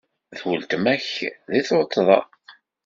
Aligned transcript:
D 0.37 0.37
weltma-k 0.47 1.09
di 1.51 1.61
tuṭṭda. 1.67 2.19